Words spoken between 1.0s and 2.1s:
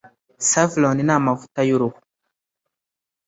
ni amavuta yuruhu.